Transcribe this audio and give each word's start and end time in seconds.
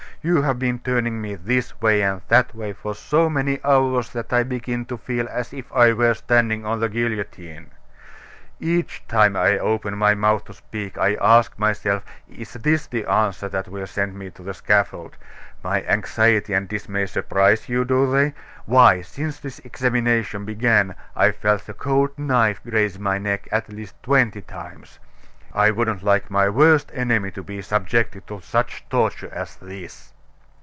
You 0.23 0.43
have 0.43 0.59
been 0.59 0.77
turning 0.77 1.19
me 1.19 1.33
this 1.33 1.81
way 1.81 2.03
and 2.03 2.21
that 2.27 2.53
way 2.53 2.73
for 2.73 2.93
so 2.93 3.27
many 3.27 3.59
hours 3.63 4.11
that 4.13 4.31
I 4.31 4.43
begin 4.43 4.85
to 4.85 4.97
feel 4.99 5.27
as 5.27 5.51
if 5.51 5.65
I 5.73 5.93
were 5.93 6.13
standing 6.13 6.63
on 6.63 6.79
the 6.79 6.89
guillotine. 6.89 7.71
Each 8.59 9.01
time 9.07 9.35
I 9.35 9.57
open 9.57 9.97
my 9.97 10.13
mouth 10.13 10.45
to 10.45 10.53
speak 10.53 10.95
I 10.99 11.15
ask 11.19 11.57
myself, 11.57 12.03
is 12.29 12.55
it 12.55 12.61
this 12.61 12.85
answer 12.93 13.49
that 13.49 13.67
will 13.67 13.87
send 13.87 14.13
me 14.13 14.29
to 14.29 14.43
the 14.43 14.53
scaffold? 14.53 15.17
My 15.63 15.81
anxiety 15.85 16.53
and 16.53 16.69
dismay 16.69 17.07
surprise 17.07 17.67
you, 17.67 17.83
do 17.83 18.11
they? 18.11 18.35
Why, 18.67 19.01
since 19.01 19.39
this 19.39 19.57
examination 19.65 20.45
began, 20.45 20.93
I've 21.15 21.37
felt 21.37 21.65
the 21.65 21.73
cold 21.73 22.11
knife 22.19 22.61
graze 22.63 22.99
my 22.99 23.17
neck 23.17 23.47
at 23.51 23.69
least 23.69 23.95
twenty 24.03 24.41
times. 24.41 24.99
I 25.53 25.71
wouldn't 25.71 26.03
like 26.03 26.29
my 26.31 26.47
worst 26.47 26.91
enemy 26.93 27.31
to 27.31 27.43
be 27.43 27.61
subjected 27.63 28.25
to 28.27 28.39
such 28.39 28.85
torture 28.87 29.27
as 29.33 29.55
this." 29.57 30.09